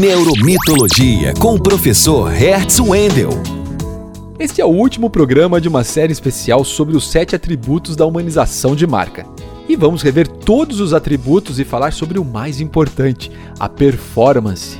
[0.00, 3.28] Neuromitologia com o professor Hertz Wendel.
[4.38, 8.74] Este é o último programa de uma série especial sobre os sete atributos da humanização
[8.74, 9.26] de marca.
[9.68, 14.78] E vamos rever todos os atributos e falar sobre o mais importante, a performance.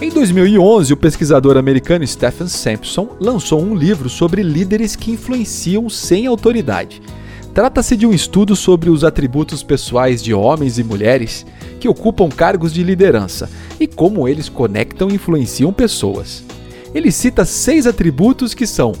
[0.00, 6.28] Em 2011, o pesquisador americano Stephen Sampson lançou um livro sobre líderes que influenciam sem
[6.28, 7.02] autoridade.
[7.54, 11.44] Trata-se de um estudo sobre os atributos pessoais de homens e mulheres
[11.78, 16.44] que ocupam cargos de liderança e como eles conectam e influenciam pessoas.
[16.94, 18.92] Ele cita seis atributos que são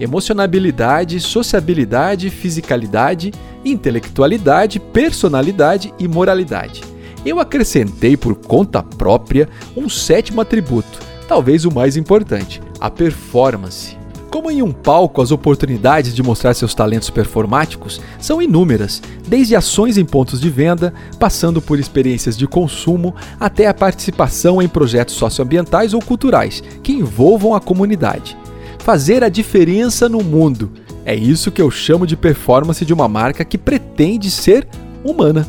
[0.00, 3.32] emocionabilidade, sociabilidade, fisicalidade,
[3.64, 6.82] intelectualidade, personalidade e moralidade
[7.24, 13.96] eu acrescentei por conta própria um sétimo atributo, talvez o mais importante, a performance.
[14.30, 19.96] Como em um palco, as oportunidades de mostrar seus talentos performáticos são inúmeras, desde ações
[19.96, 25.94] em pontos de venda, passando por experiências de consumo, até a participação em projetos socioambientais
[25.94, 28.36] ou culturais que envolvam a comunidade.
[28.80, 30.72] Fazer a diferença no mundo
[31.06, 34.68] é isso que eu chamo de performance de uma marca que pretende ser
[35.02, 35.48] humana.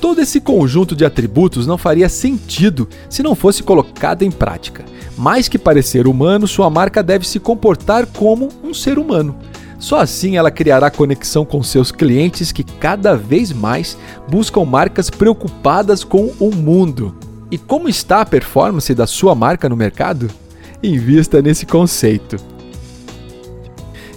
[0.00, 4.84] Todo esse conjunto de atributos não faria sentido se não fosse colocado em prática.
[5.16, 9.36] Mais que parecer humano, sua marca deve se comportar como um ser humano.
[9.78, 13.96] Só assim ela criará conexão com seus clientes que cada vez mais
[14.28, 17.16] buscam marcas preocupadas com o mundo.
[17.50, 20.28] E como está a performance da sua marca no mercado?
[20.82, 22.36] Invista nesse conceito.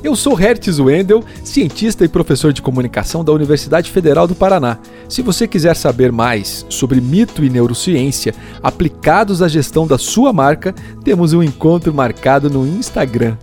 [0.03, 4.79] Eu sou Hertz Wendel, cientista e professor de comunicação da Universidade Federal do Paraná.
[5.07, 10.73] Se você quiser saber mais sobre mito e neurociência aplicados à gestão da sua marca,
[11.03, 13.37] temos um encontro marcado no Instagram.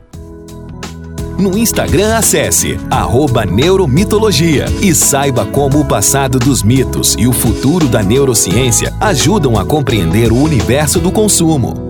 [1.39, 2.77] No Instagram, acesse
[3.49, 9.65] Neuromitologia e saiba como o passado dos mitos e o futuro da neurociência ajudam a
[9.65, 11.88] compreender o universo do consumo.